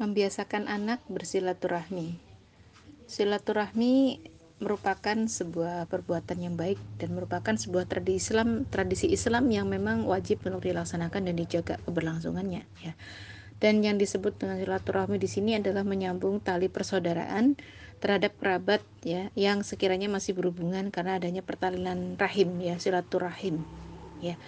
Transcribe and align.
membiasakan 0.00 0.64
anak 0.64 1.04
bersilaturahmi. 1.12 2.16
Silaturahmi 3.04 4.24
merupakan 4.60 5.16
sebuah 5.16 5.88
perbuatan 5.88 6.40
yang 6.40 6.56
baik 6.56 6.80
dan 7.00 7.16
merupakan 7.16 7.52
sebuah 7.56 7.88
tradisi 7.88 8.32
Islam 8.32 8.68
tradisi 8.68 9.08
Islam 9.08 9.48
yang 9.48 9.68
memang 9.68 10.04
wajib 10.04 10.44
untuk 10.44 10.64
dilaksanakan 10.68 11.28
dan 11.28 11.34
dijaga 11.36 11.76
keberlangsungannya 11.84 12.64
ya. 12.80 12.92
Dan 13.60 13.84
yang 13.84 14.00
disebut 14.00 14.40
dengan 14.40 14.56
silaturahmi 14.56 15.20
di 15.20 15.28
sini 15.28 15.60
adalah 15.60 15.84
menyambung 15.84 16.40
tali 16.40 16.72
persaudaraan 16.72 17.60
terhadap 18.00 18.32
kerabat 18.40 18.80
ya 19.04 19.28
yang 19.36 19.60
sekiranya 19.60 20.08
masih 20.08 20.32
berhubungan 20.32 20.88
karena 20.88 21.20
adanya 21.20 21.44
pertalian 21.44 22.16
rahim 22.16 22.56
ya 22.60 22.80
silaturahim 22.80 23.60
ya. 24.24 24.40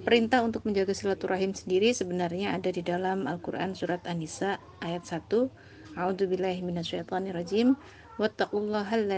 Perintah 0.00 0.40
untuk 0.40 0.64
menjaga 0.64 0.96
silaturahim 0.96 1.52
sendiri 1.52 1.92
sebenarnya 1.92 2.56
ada 2.56 2.72
di 2.72 2.80
dalam 2.80 3.28
Al-Qur'an 3.28 3.76
surat 3.76 4.00
An-Nisa 4.08 4.56
ayat 4.80 5.04
1. 5.04 5.28
A'udzubillahi 5.92 6.64
minasyaitonirrajim. 6.64 7.76
Wattaqullahal 8.16 9.12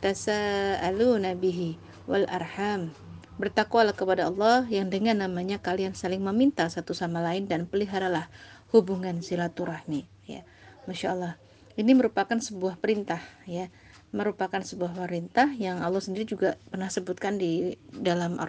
tasaaluna 0.00 1.36
bihi 1.36 1.76
wal 2.08 2.24
arham. 2.24 2.88
Bertakwalah 3.36 3.92
kepada 3.92 4.32
Allah 4.32 4.64
yang 4.72 4.88
dengan 4.88 5.20
namanya 5.28 5.60
kalian 5.60 5.92
saling 5.92 6.24
meminta 6.24 6.64
satu 6.72 6.96
sama 6.96 7.20
lain 7.20 7.44
dan 7.44 7.68
peliharalah 7.68 8.32
hubungan 8.72 9.20
silaturahmi 9.20 10.08
ya. 10.24 10.40
Masya 10.88 11.12
Allah. 11.12 11.34
Ini 11.76 11.92
merupakan 11.92 12.40
sebuah 12.40 12.80
perintah 12.80 13.20
ya 13.44 13.68
merupakan 14.08 14.64
sebuah 14.64 14.96
perintah 14.96 15.52
yang 15.52 15.84
Allah 15.84 16.00
sendiri 16.00 16.24
juga 16.24 16.56
pernah 16.72 16.88
sebutkan 16.88 17.36
di 17.36 17.76
dalam 17.92 18.40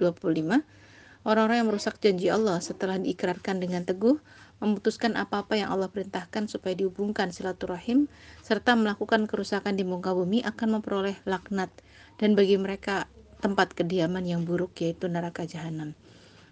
25 0.00 0.62
Orang-orang 1.22 1.62
yang 1.62 1.68
merusak 1.70 2.02
janji 2.02 2.34
Allah 2.34 2.58
setelah 2.58 2.98
diikrarkan 2.98 3.62
dengan 3.62 3.86
teguh 3.86 4.18
memutuskan 4.58 5.14
apa-apa 5.14 5.54
yang 5.54 5.70
Allah 5.70 5.86
perintahkan 5.86 6.50
supaya 6.50 6.74
dihubungkan 6.74 7.30
silaturahim 7.30 8.10
serta 8.42 8.74
melakukan 8.74 9.30
kerusakan 9.30 9.78
di 9.78 9.86
muka 9.86 10.10
bumi 10.18 10.42
akan 10.42 10.78
memperoleh 10.78 11.14
laknat 11.22 11.70
dan 12.18 12.34
bagi 12.34 12.58
mereka 12.58 13.06
tempat 13.38 13.70
kediaman 13.70 14.26
yang 14.26 14.42
buruk 14.42 14.74
yaitu 14.82 15.06
neraka 15.06 15.46
jahanam. 15.46 15.94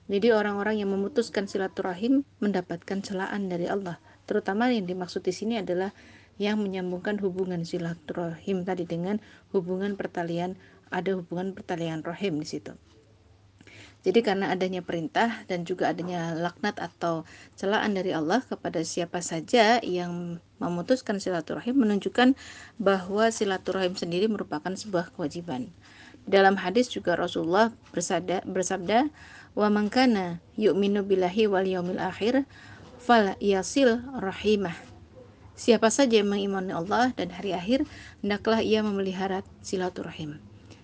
Jadi 0.07 0.31
orang-orang 0.31 0.79
yang 0.79 0.91
memutuskan 0.95 1.51
silaturahim 1.51 2.23
mendapatkan 2.39 3.03
celaan 3.03 3.51
dari 3.51 3.67
Allah. 3.67 3.99
Terutama 4.31 4.71
yang 4.71 4.87
dimaksud 4.87 5.27
di 5.27 5.35
sini 5.35 5.59
adalah 5.59 5.91
yang 6.39 6.63
menyambungkan 6.63 7.19
hubungan 7.19 7.67
silaturahim 7.67 8.63
tadi 8.63 8.87
dengan 8.87 9.19
hubungan 9.51 9.99
pertalian 9.99 10.55
ada 10.95 11.19
hubungan 11.19 11.59
pertalian 11.59 12.07
rahim 12.07 12.39
di 12.39 12.47
situ. 12.47 12.75
Jadi 14.01 14.25
karena 14.25 14.49
adanya 14.49 14.81
perintah 14.81 15.45
dan 15.45 15.69
juga 15.69 15.93
adanya 15.93 16.33
laknat 16.33 16.81
atau 16.81 17.29
celaan 17.53 17.93
dari 17.93 18.17
Allah 18.17 18.41
kepada 18.41 18.81
siapa 18.81 19.21
saja 19.21 19.77
yang 19.85 20.41
memutuskan 20.57 21.21
silaturahim 21.21 21.85
menunjukkan 21.85 22.33
bahwa 22.81 23.29
silaturahim 23.29 23.93
sendiri 23.93 24.25
merupakan 24.25 24.73
sebuah 24.73 25.13
kewajiban. 25.13 25.69
Dalam 26.25 26.57
hadis 26.57 26.89
juga 26.89 27.13
Rasulullah 27.13 27.77
bersabda, 27.93 28.49
bersabda 28.49 29.13
wa 29.53 29.69
mangkana 29.69 30.41
yu'minu 30.57 31.05
billahi 31.05 31.45
wal 31.45 31.69
yaumil 31.69 32.01
akhir 32.01 32.49
fal 33.01 33.37
yasil 33.37 34.01
rahimah. 34.17 34.77
Siapa 35.61 35.93
saja 35.93 36.25
yang 36.25 36.33
mengimani 36.33 36.73
Allah 36.73 37.13
dan 37.13 37.37
hari 37.37 37.53
akhir, 37.53 37.85
hendaklah 38.25 38.65
ia 38.65 38.81
memelihara 38.81 39.45
silaturahim. 39.61 40.41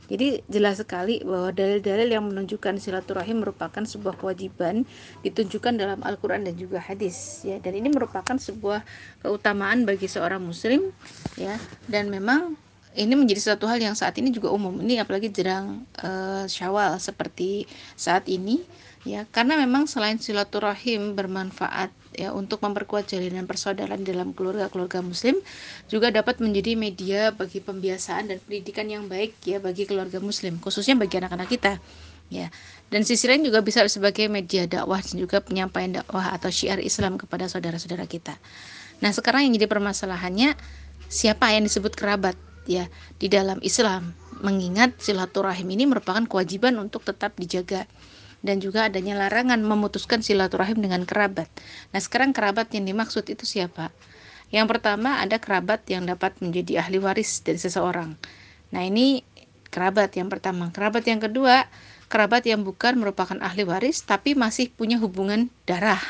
Jadi 0.07 0.47
jelas 0.47 0.79
sekali 0.79 1.19
bahwa 1.27 1.51
dalil-dalil 1.51 2.09
yang 2.15 2.25
menunjukkan 2.31 2.79
silaturahim 2.79 3.43
merupakan 3.43 3.83
sebuah 3.83 4.15
kewajiban 4.15 4.87
ditunjukkan 5.27 5.75
dalam 5.75 6.01
Al-Qur'an 6.07 6.47
dan 6.47 6.55
juga 6.55 6.79
hadis 6.79 7.43
ya. 7.43 7.59
Dan 7.59 7.75
ini 7.75 7.91
merupakan 7.91 8.39
sebuah 8.39 8.87
keutamaan 9.27 9.83
bagi 9.83 10.07
seorang 10.07 10.43
muslim 10.43 10.95
ya. 11.35 11.59
Dan 11.91 12.11
memang 12.15 12.55
ini 12.97 13.14
menjadi 13.14 13.55
satu 13.55 13.69
hal 13.69 13.78
yang 13.78 13.94
saat 13.94 14.16
ini 14.16 14.33
juga 14.33 14.50
umum. 14.50 14.72
Ini 14.80 15.05
apalagi 15.05 15.29
jerang 15.29 15.84
uh, 16.01 16.48
Syawal 16.48 16.96
seperti 16.98 17.68
saat 17.95 18.27
ini 18.27 18.64
ya. 19.05 19.29
Karena 19.29 19.61
memang 19.61 19.84
selain 19.84 20.17
silaturahim 20.17 21.12
bermanfaat 21.14 21.92
ya 22.17 22.33
untuk 22.33 22.64
memperkuat 22.64 23.12
jalinan 23.12 23.45
persaudaraan 23.45 24.01
dalam 24.01 24.33
keluarga-keluarga 24.33 25.05
muslim 25.05 25.36
juga 25.92 26.08
dapat 26.08 26.40
menjadi 26.40 26.73
media 26.73 27.20
bagi 27.30 27.61
pembiasaan 27.61 28.33
dan 28.33 28.40
pendidikan 28.40 28.89
yang 28.89 29.05
baik 29.05 29.36
ya 29.45 29.61
bagi 29.61 29.85
keluarga 29.85 30.17
muslim 30.17 30.56
khususnya 30.56 30.96
bagi 30.96 31.20
anak-anak 31.20 31.45
kita 31.45 31.77
ya 32.33 32.48
dan 32.89 33.05
sisi 33.05 33.29
lain 33.29 33.45
juga 33.45 33.61
bisa 33.61 33.85
sebagai 33.86 34.33
media 34.33 34.64
dakwah 34.64 35.05
dan 35.05 35.17
juga 35.20 35.45
penyampaian 35.45 36.01
dakwah 36.01 36.33
atau 36.33 36.48
syiar 36.48 36.79
Islam 36.79 37.18
kepada 37.18 37.51
saudara-saudara 37.51 38.06
kita. 38.06 38.39
Nah, 39.02 39.11
sekarang 39.12 39.45
yang 39.46 39.52
jadi 39.58 39.68
permasalahannya 39.68 40.55
siapa 41.11 41.52
yang 41.52 41.67
disebut 41.67 41.98
kerabat 41.98 42.39
ya 42.67 42.91
di 43.17 43.27
dalam 43.31 43.63
Islam 43.65 44.13
mengingat 44.45 45.01
silaturahim 45.01 45.67
ini 45.73 45.89
merupakan 45.89 46.23
kewajiban 46.29 46.77
untuk 46.77 47.03
tetap 47.07 47.33
dijaga 47.41 47.89
dan 48.45 48.61
juga 48.61 48.87
adanya 48.87 49.17
larangan 49.17 49.59
memutuskan 49.59 50.21
silaturahim 50.21 50.79
dengan 50.79 51.03
kerabat. 51.09 51.49
Nah, 51.91 52.01
sekarang 52.03 52.37
kerabat 52.37 52.71
yang 52.77 52.85
dimaksud 52.87 53.27
itu 53.33 53.43
siapa? 53.49 53.91
Yang 54.55 54.77
pertama 54.77 55.19
ada 55.19 55.43
kerabat 55.43 55.83
yang 55.91 56.07
dapat 56.07 56.39
menjadi 56.39 56.85
ahli 56.85 57.03
waris 57.03 57.43
dari 57.43 57.59
seseorang. 57.59 58.15
Nah, 58.71 58.83
ini 58.87 59.27
kerabat 59.75 60.15
yang 60.15 60.31
pertama. 60.31 60.71
Kerabat 60.71 61.03
yang 61.09 61.19
kedua, 61.19 61.67
kerabat 62.07 62.47
yang 62.47 62.63
bukan 62.63 63.03
merupakan 63.03 63.37
ahli 63.43 63.67
waris 63.67 64.07
tapi 64.07 64.39
masih 64.39 64.71
punya 64.71 65.01
hubungan 65.03 65.51
darah. 65.67 66.01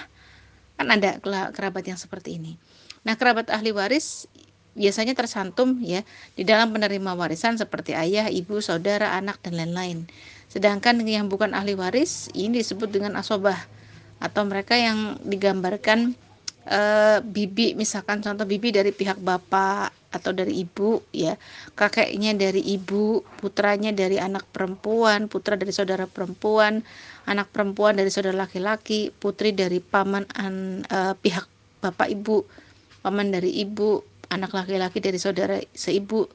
Kan 0.76 0.92
ada 0.92 1.16
kerabat 1.56 1.88
yang 1.88 1.96
seperti 1.96 2.36
ini. 2.36 2.60
Nah, 3.08 3.16
kerabat 3.16 3.48
ahli 3.48 3.72
waris 3.72 4.28
biasanya 4.76 5.16
tersantum 5.16 5.80
ya 5.80 6.04
di 6.36 6.44
dalam 6.44 6.70
penerima 6.70 7.16
warisan 7.16 7.56
seperti 7.56 7.96
ayah, 7.96 8.28
ibu, 8.28 8.60
saudara, 8.60 9.16
anak 9.16 9.40
dan 9.40 9.56
lain-lain. 9.56 10.04
Sedangkan 10.46 11.02
yang 11.02 11.26
bukan 11.26 11.56
ahli 11.56 11.74
waris 11.74 12.30
ini 12.36 12.62
disebut 12.62 12.92
dengan 12.92 13.18
asobah 13.18 13.56
atau 14.22 14.44
mereka 14.48 14.78
yang 14.78 15.20
digambarkan 15.24 16.16
e, 16.64 16.80
bibi 17.20 17.76
misalkan 17.76 18.24
contoh 18.24 18.48
bibi 18.48 18.72
dari 18.72 18.90
pihak 18.90 19.20
bapak 19.20 19.92
atau 20.08 20.32
dari 20.32 20.64
ibu 20.64 21.04
ya 21.12 21.36
kakeknya 21.76 22.32
dari 22.32 22.64
ibu 22.64 23.20
putranya 23.36 23.92
dari 23.92 24.16
anak 24.16 24.48
perempuan 24.48 25.28
putra 25.28 25.60
dari 25.60 25.76
saudara 25.76 26.08
perempuan 26.08 26.80
anak 27.28 27.52
perempuan 27.52 28.00
dari 28.00 28.08
saudara 28.08 28.48
laki-laki 28.48 29.12
putri 29.12 29.52
dari 29.52 29.84
paman 29.84 30.24
an, 30.32 30.86
e, 30.88 30.98
pihak 31.20 31.44
bapak 31.84 32.08
ibu 32.08 32.48
paman 33.04 33.30
dari 33.30 33.52
ibu 33.60 34.00
anak 34.32 34.54
laki-laki 34.54 34.98
dari 35.02 35.18
saudara 35.20 35.60
seibu. 35.72 36.26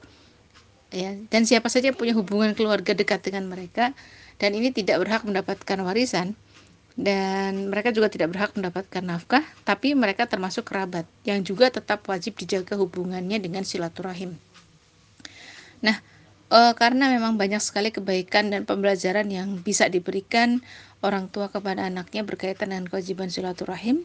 Ya 0.91 1.16
dan 1.31 1.47
siapa 1.47 1.72
saja 1.72 1.91
yang 1.91 2.00
punya 2.00 2.12
hubungan 2.12 2.52
keluarga 2.52 2.91
dekat 2.91 3.24
dengan 3.24 3.47
mereka 3.47 3.96
dan 4.35 4.52
ini 4.52 4.75
tidak 4.75 5.00
berhak 5.03 5.24
mendapatkan 5.24 5.79
warisan. 5.84 6.35
Dan 6.91 7.72
mereka 7.72 7.96
juga 7.96 8.12
tidak 8.12 8.35
berhak 8.35 8.52
mendapatkan 8.52 9.00
nafkah 9.00 9.44
tapi 9.63 9.96
mereka 9.96 10.28
termasuk 10.28 10.68
kerabat 10.68 11.07
yang 11.24 11.40
juga 11.40 11.72
tetap 11.72 12.03
wajib 12.12 12.35
dijaga 12.35 12.75
hubungannya 12.75 13.40
dengan 13.40 13.63
silaturahim. 13.63 14.35
Nah 15.79 16.03
e, 16.52 16.59
karena 16.75 17.08
memang 17.16 17.40
banyak 17.40 17.63
sekali 17.63 17.96
kebaikan 17.96 18.52
dan 18.52 18.68
pembelajaran 18.68 19.31
yang 19.31 19.63
bisa 19.63 19.88
diberikan 19.88 20.59
orang 21.00 21.31
tua 21.31 21.47
kepada 21.47 21.88
anaknya 21.88 22.28
berkaitan 22.28 22.75
dengan 22.75 22.91
kewajiban 22.91 23.31
silaturahim 23.31 24.03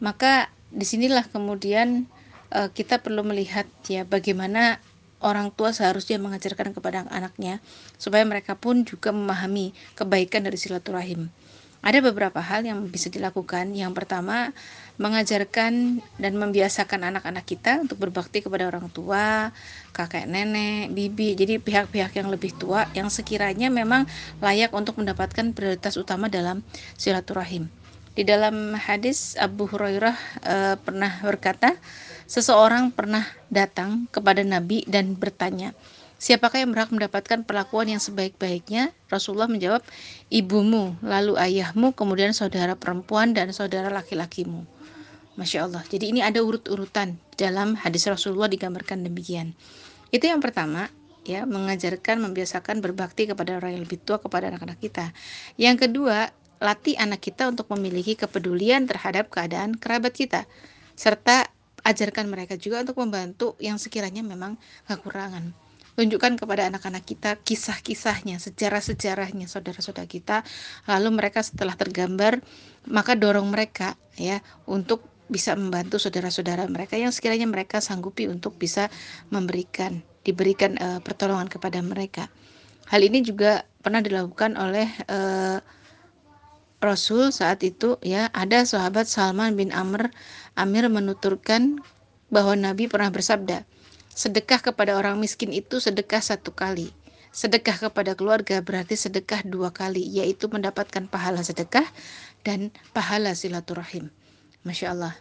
maka 0.00 0.48
di 0.70 0.86
sinilah 0.86 1.28
kemudian 1.28 2.08
e, 2.50 2.60
kita 2.74 2.98
perlu 3.00 3.22
melihat 3.22 3.66
ya 3.86 4.02
bagaimana 4.04 4.82
orang 5.22 5.52
tua 5.54 5.70
seharusnya 5.70 6.16
mengajarkan 6.18 6.74
kepada 6.74 7.06
anaknya 7.08 7.60
supaya 8.00 8.24
mereka 8.24 8.56
pun 8.56 8.82
juga 8.84 9.14
memahami 9.14 9.72
kebaikan 9.94 10.44
dari 10.44 10.56
silaturahim. 10.58 11.30
Ada 11.80 12.04
beberapa 12.04 12.44
hal 12.44 12.68
yang 12.68 12.92
bisa 12.92 13.08
dilakukan. 13.08 13.72
Yang 13.72 13.96
pertama, 13.96 14.52
mengajarkan 15.00 16.04
dan 16.20 16.32
membiasakan 16.36 17.08
anak-anak 17.08 17.48
kita 17.48 17.80
untuk 17.80 17.96
berbakti 18.04 18.44
kepada 18.44 18.68
orang 18.68 18.92
tua, 18.92 19.48
kakek 19.96 20.28
nenek, 20.28 20.92
bibi, 20.92 21.32
jadi 21.32 21.56
pihak-pihak 21.56 22.12
yang 22.20 22.28
lebih 22.28 22.52
tua 22.52 22.84
yang 22.92 23.08
sekiranya 23.08 23.72
memang 23.72 24.04
layak 24.44 24.76
untuk 24.76 25.00
mendapatkan 25.00 25.56
prioritas 25.56 25.96
utama 25.96 26.28
dalam 26.28 26.60
silaturahim. 27.00 27.72
Di 28.12 28.28
dalam 28.28 28.76
hadis 28.76 29.40
Abu 29.40 29.64
Hurairah 29.64 30.16
e, 30.44 30.54
pernah 30.84 31.16
berkata, 31.24 31.80
Seseorang 32.30 32.94
pernah 32.94 33.26
datang 33.50 34.06
kepada 34.14 34.46
Nabi 34.46 34.86
dan 34.86 35.18
bertanya, 35.18 35.74
Siapakah 36.20 36.60
yang 36.60 36.70
berhak 36.76 36.92
mendapatkan 36.92 37.48
perlakuan 37.48 37.88
yang 37.88 37.98
sebaik-baiknya? 37.98 38.92
Rasulullah 39.08 39.48
menjawab, 39.48 39.80
ibumu, 40.28 40.92
lalu 41.00 41.34
ayahmu, 41.40 41.96
kemudian 41.96 42.36
saudara 42.36 42.76
perempuan 42.76 43.32
dan 43.32 43.56
saudara 43.56 43.88
laki-lakimu. 43.88 44.68
Masya 45.40 45.64
Allah. 45.66 45.80
Jadi 45.88 46.12
ini 46.12 46.20
ada 46.20 46.44
urut-urutan 46.44 47.16
dalam 47.40 47.72
hadis 47.72 48.04
Rasulullah 48.04 48.52
digambarkan 48.52 49.00
demikian. 49.00 49.56
Itu 50.12 50.28
yang 50.28 50.44
pertama, 50.44 50.92
ya 51.24 51.48
mengajarkan, 51.48 52.20
membiasakan 52.20 52.84
berbakti 52.84 53.24
kepada 53.26 53.56
orang 53.56 53.80
yang 53.80 53.82
lebih 53.88 54.04
tua 54.04 54.20
kepada 54.20 54.52
anak-anak 54.52 54.76
kita. 54.76 55.16
Yang 55.56 55.88
kedua, 55.88 56.28
latih 56.60 57.00
anak 57.00 57.24
kita 57.24 57.48
untuk 57.48 57.72
memiliki 57.72 58.14
kepedulian 58.14 58.84
terhadap 58.84 59.32
keadaan 59.32 59.72
kerabat 59.74 60.12
kita. 60.12 60.44
serta 61.00 61.48
ajarkan 61.84 62.26
mereka 62.28 62.56
juga 62.56 62.82
untuk 62.84 63.00
membantu 63.00 63.56
yang 63.62 63.76
sekiranya 63.76 64.20
memang 64.24 64.56
kekurangan. 64.88 65.52
Tunjukkan 66.00 66.40
kepada 66.40 66.70
anak-anak 66.70 67.04
kita 67.04 67.30
kisah-kisahnya 67.44 68.40
sejarah-sejarahnya 68.40 69.50
saudara-saudara 69.50 70.08
kita. 70.08 70.46
Lalu 70.88 71.08
mereka 71.12 71.44
setelah 71.44 71.76
tergambar 71.76 72.40
maka 72.88 73.12
dorong 73.18 73.52
mereka 73.52 74.00
ya 74.16 74.40
untuk 74.64 75.04
bisa 75.30 75.54
membantu 75.54 76.00
saudara-saudara 76.00 76.66
mereka 76.66 76.96
yang 76.98 77.14
sekiranya 77.14 77.46
mereka 77.46 77.78
sanggupi 77.78 78.26
untuk 78.26 78.56
bisa 78.56 78.90
memberikan 79.30 80.02
diberikan 80.24 80.74
uh, 80.80 80.98
pertolongan 81.04 81.52
kepada 81.52 81.78
mereka. 81.84 82.32
Hal 82.90 83.06
ini 83.06 83.22
juga 83.22 83.62
pernah 83.80 84.02
dilakukan 84.02 84.58
oleh 84.58 84.90
uh, 85.06 85.62
Rasul 86.80 87.28
saat 87.28 87.60
itu 87.60 88.00
ya. 88.00 88.32
Ada 88.32 88.64
sahabat 88.64 89.04
Salman 89.04 89.52
bin 89.54 89.68
Amr 89.70 90.08
Amir 90.60 90.84
menuturkan 90.92 91.80
bahwa 92.28 92.52
Nabi 92.52 92.84
pernah 92.84 93.08
bersabda, 93.08 93.64
sedekah 94.12 94.60
kepada 94.60 95.00
orang 95.00 95.16
miskin 95.16 95.56
itu 95.56 95.80
sedekah 95.80 96.20
satu 96.20 96.52
kali. 96.52 96.92
Sedekah 97.32 97.88
kepada 97.88 98.12
keluarga 98.12 98.60
berarti 98.60 98.98
sedekah 98.98 99.40
dua 99.48 99.72
kali, 99.72 100.04
yaitu 100.04 100.52
mendapatkan 100.52 101.08
pahala 101.08 101.40
sedekah 101.40 101.88
dan 102.44 102.68
pahala 102.92 103.32
silaturahim. 103.32 104.12
Masya 104.68 104.92
Allah. 104.92 105.14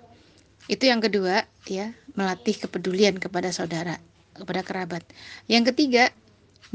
Itu 0.67 0.85
yang 0.91 0.99
kedua, 0.99 1.47
ya, 1.65 1.95
melatih 2.19 2.59
kepedulian 2.59 3.15
kepada 3.17 3.49
saudara, 3.55 3.97
kepada 4.35 4.61
kerabat. 4.61 5.07
Yang 5.47 5.73
ketiga, 5.73 6.11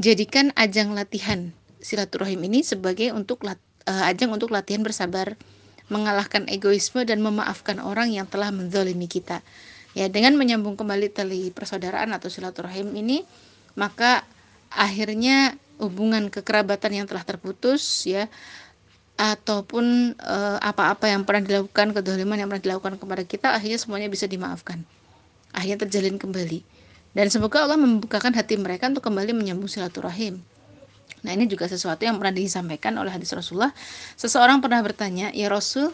jadikan 0.01 0.49
ajang 0.57 0.91
latihan 0.97 1.53
silaturahim 1.79 2.41
ini 2.49 2.65
sebagai 2.65 3.13
untuk 3.13 3.45
uh, 3.45 4.03
ajang 4.09 4.33
untuk 4.33 4.49
latihan 4.49 4.81
bersabar, 4.81 5.37
mengalahkan 5.87 6.49
egoisme 6.49 7.05
dan 7.05 7.21
memaafkan 7.21 7.77
orang 7.77 8.09
yang 8.09 8.25
telah 8.25 8.49
menzalimi 8.49 9.05
kita. 9.05 9.45
Ya, 9.95 10.11
dengan 10.11 10.35
menyambung 10.35 10.75
kembali 10.75 11.07
tali 11.13 11.53
persaudaraan 11.55 12.11
atau 12.11 12.27
silaturahim 12.27 12.91
ini, 12.97 13.23
maka 13.79 14.27
akhirnya 14.73 15.55
hubungan 15.79 16.27
kekerabatan 16.27 17.03
yang 17.03 17.05
telah 17.07 17.23
terputus 17.23 18.03
ya 18.07 18.27
ataupun 19.15 20.15
eh, 20.19 20.57
apa-apa 20.59 21.07
yang 21.07 21.23
pernah 21.23 21.47
dilakukan 21.47 21.95
kedoliman 21.95 22.35
yang 22.35 22.51
pernah 22.51 22.63
dilakukan 22.63 22.99
kepada 22.99 23.23
kita 23.23 23.47
akhirnya 23.55 23.79
semuanya 23.79 24.11
bisa 24.11 24.27
dimaafkan. 24.27 24.83
Akhirnya 25.55 25.87
terjalin 25.87 26.19
kembali. 26.19 26.59
Dan 27.15 27.31
semoga 27.31 27.63
Allah 27.63 27.79
membukakan 27.79 28.35
hati 28.35 28.59
mereka 28.59 28.91
untuk 28.91 29.07
kembali 29.07 29.31
menyambung 29.31 29.71
silaturahim 29.71 30.43
Nah, 31.25 31.33
ini 31.33 31.49
juga 31.49 31.65
sesuatu 31.65 32.05
yang 32.05 32.21
pernah 32.21 32.37
disampaikan 32.37 32.93
oleh 33.01 33.09
hadis 33.09 33.33
Rasulullah. 33.33 33.73
Seseorang 34.13 34.61
pernah 34.61 34.77
bertanya, 34.85 35.33
"Ya 35.33 35.49
Rasul, 35.49 35.89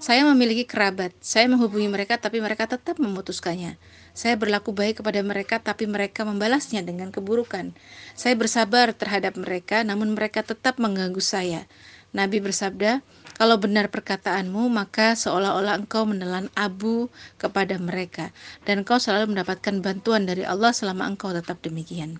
saya 0.00 0.24
memiliki 0.24 0.64
kerabat. 0.64 1.12
Saya 1.20 1.44
menghubungi 1.52 1.92
mereka 1.92 2.16
tapi 2.16 2.40
mereka 2.40 2.64
tetap 2.64 2.96
memutuskannya. 2.96 3.76
Saya 4.16 4.40
berlaku 4.40 4.72
baik 4.72 5.04
kepada 5.04 5.20
mereka 5.20 5.60
tapi 5.60 5.84
mereka 5.84 6.24
membalasnya 6.24 6.80
dengan 6.80 7.12
keburukan. 7.12 7.76
Saya 8.16 8.32
bersabar 8.32 8.96
terhadap 8.96 9.36
mereka 9.36 9.84
namun 9.84 10.16
mereka 10.16 10.40
tetap 10.40 10.80
mengganggu 10.80 11.20
saya." 11.20 11.68
Nabi 12.16 12.40
bersabda, 12.40 13.04
"Kalau 13.36 13.60
benar 13.60 13.92
perkataanmu, 13.92 14.72
maka 14.72 15.14
seolah-olah 15.14 15.84
engkau 15.84 16.08
menelan 16.08 16.48
abu 16.56 17.12
kepada 17.36 17.76
mereka 17.76 18.32
dan 18.64 18.82
engkau 18.82 18.96
selalu 18.96 19.36
mendapatkan 19.36 19.78
bantuan 19.84 20.24
dari 20.24 20.42
Allah 20.42 20.72
selama 20.72 21.04
engkau 21.06 21.30
tetap 21.36 21.60
demikian." 21.60 22.18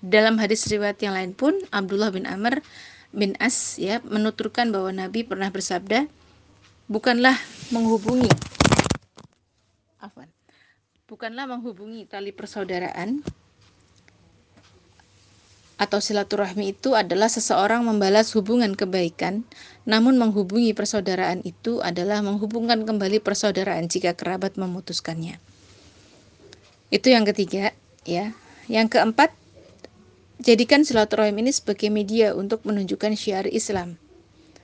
Dalam 0.00 0.40
hadis 0.40 0.64
riwayat 0.68 0.96
yang 1.04 1.12
lain 1.12 1.36
pun 1.36 1.52
Abdullah 1.68 2.08
bin 2.08 2.24
Amr 2.24 2.64
bin 3.12 3.36
As 3.36 3.76
ya 3.76 4.00
menuturkan 4.00 4.72
bahwa 4.72 4.88
Nabi 4.96 5.28
pernah 5.28 5.52
bersabda, 5.52 6.08
bukanlah 6.88 7.36
menghubungi 7.68 8.32
afwan. 10.00 10.32
Bukanlah 11.04 11.44
menghubungi 11.44 12.08
tali 12.08 12.32
persaudaraan 12.32 13.20
atau 15.80 15.96
silaturahmi 15.96 16.76
itu 16.76 16.92
adalah 16.92 17.32
seseorang 17.32 17.80
membalas 17.88 18.36
hubungan 18.36 18.76
kebaikan, 18.76 19.48
namun 19.88 20.20
menghubungi 20.20 20.76
persaudaraan 20.76 21.40
itu 21.40 21.80
adalah 21.80 22.20
menghubungkan 22.20 22.84
kembali 22.84 23.24
persaudaraan 23.24 23.88
jika 23.88 24.12
kerabat 24.12 24.60
memutuskannya. 24.60 25.40
Itu 26.92 27.08
yang 27.08 27.24
ketiga, 27.24 27.72
ya. 28.04 28.36
Yang 28.68 29.00
keempat, 29.00 29.32
Jadikan 30.40 30.88
silaturahim 30.88 31.44
ini 31.44 31.52
sebagai 31.52 31.92
media 31.92 32.32
untuk 32.32 32.64
menunjukkan 32.64 33.12
syiar 33.12 33.44
Islam. 33.44 34.00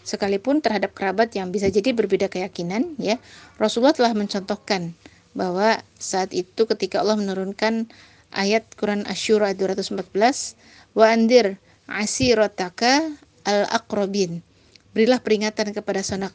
Sekalipun 0.09 0.65
terhadap 0.65 0.97
kerabat 0.97 1.37
yang 1.37 1.53
bisa 1.53 1.69
jadi 1.69 1.93
berbeda 1.93 2.33
keyakinan, 2.33 2.97
ya 2.97 3.21
Rasulullah 3.61 3.93
telah 3.93 4.17
mencontohkan 4.17 4.97
bahwa 5.37 5.77
saat 6.01 6.33
itu 6.33 6.65
ketika 6.65 7.05
Allah 7.05 7.21
menurunkan 7.21 7.93
ayat 8.33 8.65
Quran 8.81 9.05
Asyura 9.05 9.53
214, 9.53 10.57
wa 10.97 11.13
andir 11.13 11.61
asirataka 11.93 13.13
al 13.45 13.69
aqrabin. 13.69 14.41
Berilah 14.97 15.21
peringatan 15.21 15.77
kepada 15.77 16.01
sanak, 16.01 16.33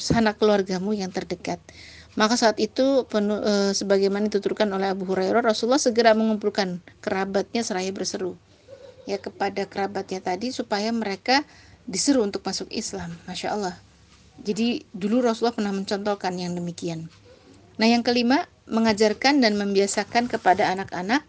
sanak 0.00 0.40
keluargamu 0.40 0.96
yang 0.96 1.12
terdekat. 1.12 1.60
Maka 2.16 2.40
saat 2.40 2.56
itu 2.56 3.04
penu, 3.04 3.36
e, 3.36 3.76
sebagaimana 3.76 4.32
dituturkan 4.32 4.72
oleh 4.72 4.96
Abu 4.96 5.04
Hurairah, 5.04 5.44
Rasulullah 5.44 5.76
segera 5.76 6.16
mengumpulkan 6.16 6.80
kerabatnya 7.04 7.60
seraya 7.60 7.92
berseru 7.92 8.40
ya 9.08 9.16
kepada 9.16 9.64
kerabatnya 9.64 10.20
tadi 10.20 10.52
supaya 10.52 10.92
mereka 10.92 11.48
disuruh 11.88 12.28
untuk 12.28 12.44
masuk 12.44 12.68
Islam. 12.68 13.16
Masya 13.24 13.56
Allah. 13.56 13.76
Jadi 14.44 14.84
dulu 14.92 15.24
Rasulullah 15.24 15.56
pernah 15.56 15.72
mencontohkan 15.72 16.36
yang 16.36 16.52
demikian. 16.52 17.08
Nah 17.80 17.88
yang 17.88 18.04
kelima 18.04 18.44
mengajarkan 18.68 19.40
dan 19.40 19.56
membiasakan 19.56 20.28
kepada 20.28 20.68
anak-anak 20.68 21.24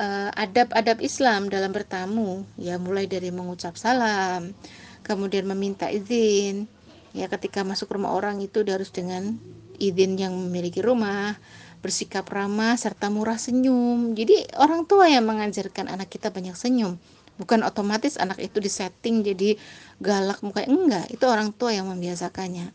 uh, 0.00 0.30
adab-adab 0.32 1.04
Islam 1.04 1.52
dalam 1.52 1.70
bertamu 1.70 2.48
ya 2.56 2.80
mulai 2.80 3.04
dari 3.04 3.28
mengucap 3.28 3.76
salam 3.76 4.56
kemudian 5.04 5.44
meminta 5.44 5.92
izin 5.92 6.64
ya 7.12 7.28
ketika 7.28 7.60
masuk 7.66 7.92
rumah 7.92 8.16
orang 8.16 8.40
itu 8.40 8.64
harus 8.64 8.88
dengan 8.88 9.36
izin 9.76 10.16
yang 10.16 10.32
memiliki 10.32 10.80
rumah 10.80 11.36
bersikap 11.82 12.24
ramah 12.30 12.78
serta 12.78 13.10
murah 13.10 13.36
senyum. 13.36 14.14
Jadi 14.14 14.54
orang 14.56 14.86
tua 14.86 15.10
yang 15.10 15.26
mengajarkan 15.26 15.90
anak 15.90 16.08
kita 16.08 16.30
banyak 16.30 16.54
senyum. 16.54 16.96
Bukan 17.36 17.66
otomatis 17.66 18.14
anak 18.22 18.38
itu 18.38 18.62
disetting 18.62 19.26
jadi 19.26 19.58
galak 19.98 20.40
mukanya 20.46 20.68
enggak, 20.70 21.06
itu 21.10 21.24
orang 21.26 21.50
tua 21.50 21.74
yang 21.74 21.90
membiasakannya. 21.90 22.70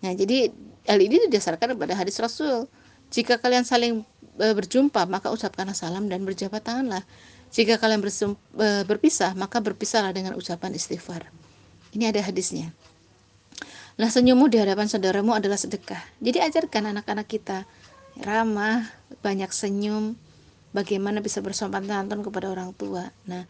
Nah, 0.00 0.12
jadi 0.16 0.50
hal 0.90 0.98
ini 0.98 1.30
didasarkan 1.30 1.78
pada 1.78 1.94
hadis 1.94 2.18
Rasul. 2.18 2.66
Jika 3.14 3.38
kalian 3.38 3.62
saling 3.62 4.02
e, 4.40 4.46
berjumpa, 4.50 5.06
maka 5.06 5.30
ucapkanlah 5.30 5.76
salam 5.76 6.10
dan 6.10 6.26
berjabat 6.26 6.64
tanganlah. 6.64 7.06
Jika 7.54 7.78
kalian 7.78 8.02
e, 8.02 8.66
berpisah, 8.88 9.36
maka 9.38 9.62
berpisahlah 9.62 10.10
dengan 10.10 10.34
ucapan 10.34 10.74
istighfar. 10.74 11.28
Ini 11.94 12.10
ada 12.10 12.22
hadisnya. 12.24 12.72
Lah 14.00 14.08
senyummu 14.08 14.48
di 14.48 14.56
hadapan 14.56 14.88
saudaramu 14.88 15.36
adalah 15.36 15.60
sedekah. 15.60 16.00
Jadi 16.24 16.40
ajarkan 16.40 16.96
anak-anak 16.96 17.28
kita 17.28 17.68
ramah, 18.22 18.88
banyak 19.24 19.50
senyum, 19.52 20.16
bagaimana 20.70 21.18
bisa 21.20 21.42
bersopan 21.42 21.86
santun 21.86 22.22
kepada 22.22 22.50
orang 22.50 22.70
tua. 22.74 23.10
Nah, 23.26 23.44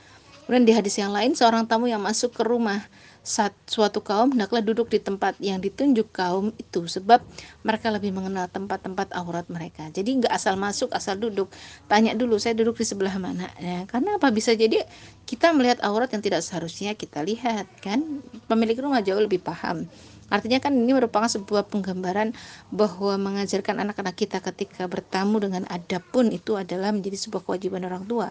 kemudian 0.45 0.65
di 0.67 0.73
hadis 0.75 0.97
yang 0.97 1.12
lain 1.12 1.37
seorang 1.37 1.69
tamu 1.69 1.87
yang 1.87 2.00
masuk 2.00 2.35
ke 2.35 2.43
rumah 2.43 2.83
saat 3.21 3.53
suatu 3.69 4.00
kaum 4.00 4.33
hendaklah 4.33 4.65
duduk 4.65 4.89
di 4.89 4.97
tempat 4.97 5.37
yang 5.45 5.61
ditunjuk 5.61 6.09
kaum 6.09 6.57
itu 6.57 6.89
sebab 6.89 7.21
mereka 7.61 7.93
lebih 7.93 8.17
mengenal 8.17 8.49
tempat-tempat 8.49 9.12
aurat 9.12 9.45
mereka. 9.53 9.93
Jadi 9.93 10.25
nggak 10.25 10.33
asal 10.33 10.57
masuk, 10.57 10.89
asal 10.97 11.21
duduk. 11.21 11.53
Tanya 11.85 12.17
dulu 12.17 12.41
saya 12.41 12.57
duduk 12.57 12.81
di 12.81 12.89
sebelah 12.89 13.12
mana. 13.21 13.53
Ya, 13.61 13.85
karena 13.85 14.17
apa 14.17 14.33
bisa 14.33 14.57
jadi 14.57 14.89
kita 15.29 15.53
melihat 15.53 15.85
aurat 15.85 16.09
yang 16.11 16.25
tidak 16.25 16.41
seharusnya 16.41 16.97
kita 16.97 17.21
lihat 17.21 17.69
kan. 17.85 18.25
Pemilik 18.49 18.81
rumah 18.81 19.05
jauh 19.05 19.21
lebih 19.21 19.45
paham 19.45 19.85
Artinya 20.31 20.63
kan 20.63 20.73
ini 20.73 20.95
merupakan 20.95 21.27
sebuah 21.27 21.69
penggambaran 21.69 22.33
bahwa 22.71 23.19
mengajarkan 23.19 23.83
anak-anak 23.83 24.15
kita 24.15 24.39
ketika 24.41 24.87
bertamu 24.87 25.43
dengan 25.43 25.67
adab 25.67 26.07
pun 26.15 26.31
itu 26.31 26.55
adalah 26.55 26.95
menjadi 26.95 27.19
sebuah 27.19 27.43
kewajiban 27.45 27.83
orang 27.85 28.07
tua. 28.07 28.31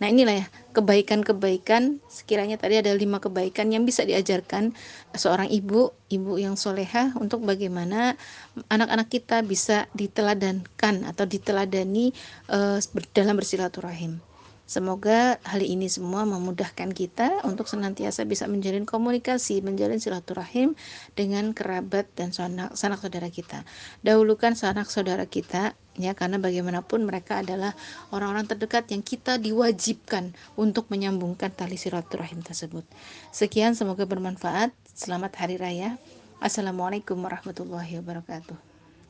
Nah 0.00 0.08
inilah 0.08 0.32
ya 0.40 0.46
kebaikan-kebaikan 0.72 2.00
sekiranya 2.08 2.56
tadi 2.56 2.80
ada 2.80 2.88
lima 2.96 3.20
kebaikan 3.20 3.68
yang 3.68 3.84
bisa 3.84 4.00
diajarkan 4.00 4.72
seorang 5.12 5.52
ibu, 5.52 5.92
ibu 6.08 6.40
yang 6.40 6.56
soleha 6.56 7.12
untuk 7.20 7.44
bagaimana 7.44 8.16
anak-anak 8.72 9.12
kita 9.12 9.44
bisa 9.44 9.92
diteladankan 9.92 11.04
atau 11.04 11.28
diteladani 11.28 12.16
uh, 12.48 12.80
dalam 13.12 13.36
bersilaturahim. 13.36 14.29
Semoga 14.70 15.42
hal 15.42 15.66
ini 15.66 15.90
semua 15.90 16.22
memudahkan 16.22 16.94
kita 16.94 17.42
untuk 17.42 17.66
senantiasa 17.66 18.22
bisa 18.22 18.46
menjalin 18.46 18.86
komunikasi, 18.86 19.66
menjalin 19.66 19.98
silaturahim 19.98 20.78
dengan 21.18 21.50
kerabat 21.50 22.06
dan 22.14 22.30
sanak, 22.30 22.78
sanak 22.78 23.02
saudara 23.02 23.34
kita. 23.34 23.66
Dahulukan 24.06 24.54
sanak 24.54 24.86
saudara 24.86 25.26
kita 25.26 25.74
ya 25.98 26.14
karena 26.14 26.38
bagaimanapun 26.38 27.02
mereka 27.02 27.42
adalah 27.42 27.74
orang-orang 28.14 28.46
terdekat 28.46 28.86
yang 28.94 29.02
kita 29.02 29.42
diwajibkan 29.42 30.38
untuk 30.54 30.86
menyambungkan 30.86 31.50
tali 31.50 31.74
silaturahim 31.74 32.38
tersebut. 32.46 32.86
Sekian 33.34 33.74
semoga 33.74 34.06
bermanfaat. 34.06 34.70
Selamat 34.94 35.34
hari 35.34 35.58
raya. 35.58 35.98
Assalamualaikum 36.38 37.18
warahmatullahi 37.18 37.98
wabarakatuh. 37.98 38.69